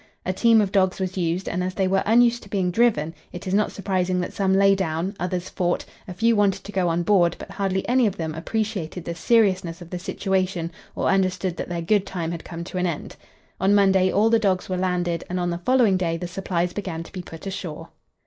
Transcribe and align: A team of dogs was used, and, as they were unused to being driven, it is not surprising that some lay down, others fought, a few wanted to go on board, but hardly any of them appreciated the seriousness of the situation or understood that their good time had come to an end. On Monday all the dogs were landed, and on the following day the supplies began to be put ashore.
A 0.25 0.33
team 0.33 0.61
of 0.61 0.71
dogs 0.71 0.99
was 0.99 1.15
used, 1.15 1.47
and, 1.47 1.63
as 1.63 1.75
they 1.75 1.87
were 1.87 2.01
unused 2.07 2.41
to 2.41 2.49
being 2.49 2.71
driven, 2.71 3.13
it 3.31 3.45
is 3.45 3.53
not 3.53 3.71
surprising 3.71 4.19
that 4.21 4.33
some 4.33 4.51
lay 4.57 4.73
down, 4.73 5.13
others 5.19 5.47
fought, 5.47 5.85
a 6.07 6.13
few 6.15 6.35
wanted 6.35 6.63
to 6.63 6.71
go 6.71 6.89
on 6.89 7.03
board, 7.03 7.35
but 7.37 7.51
hardly 7.51 7.87
any 7.87 8.07
of 8.07 8.17
them 8.17 8.33
appreciated 8.33 9.05
the 9.05 9.13
seriousness 9.13 9.79
of 9.79 9.91
the 9.91 9.99
situation 9.99 10.71
or 10.95 11.05
understood 11.07 11.55
that 11.57 11.69
their 11.69 11.83
good 11.83 12.07
time 12.07 12.31
had 12.31 12.43
come 12.43 12.63
to 12.63 12.79
an 12.79 12.87
end. 12.87 13.15
On 13.59 13.75
Monday 13.75 14.11
all 14.11 14.31
the 14.31 14.39
dogs 14.39 14.67
were 14.67 14.75
landed, 14.75 15.23
and 15.29 15.39
on 15.39 15.51
the 15.51 15.59
following 15.59 15.97
day 15.97 16.17
the 16.17 16.27
supplies 16.27 16.73
began 16.73 17.03
to 17.03 17.11
be 17.11 17.21
put 17.21 17.45
ashore. 17.45 17.89